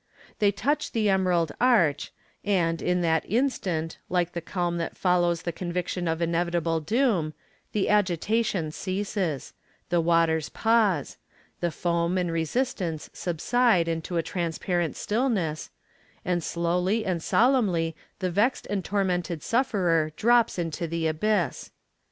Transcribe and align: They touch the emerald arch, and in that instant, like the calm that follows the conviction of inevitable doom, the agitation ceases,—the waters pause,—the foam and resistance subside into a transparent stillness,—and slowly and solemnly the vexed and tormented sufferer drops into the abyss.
They 0.39 0.51
touch 0.51 0.93
the 0.93 1.09
emerald 1.11 1.51
arch, 1.61 2.11
and 2.43 2.81
in 2.81 3.01
that 3.01 3.23
instant, 3.29 3.99
like 4.09 4.33
the 4.33 4.41
calm 4.41 4.79
that 4.79 4.97
follows 4.97 5.43
the 5.43 5.51
conviction 5.51 6.07
of 6.07 6.23
inevitable 6.23 6.79
doom, 6.79 7.35
the 7.71 7.87
agitation 7.87 8.71
ceases,—the 8.71 10.01
waters 10.01 10.49
pause,—the 10.49 11.69
foam 11.69 12.17
and 12.17 12.31
resistance 12.31 13.11
subside 13.13 13.87
into 13.87 14.17
a 14.17 14.23
transparent 14.23 14.95
stillness,—and 14.97 16.43
slowly 16.43 17.05
and 17.05 17.21
solemnly 17.21 17.95
the 18.17 18.31
vexed 18.31 18.65
and 18.71 18.83
tormented 18.83 19.43
sufferer 19.43 20.11
drops 20.17 20.57
into 20.57 20.87
the 20.87 21.05
abyss. 21.05 21.69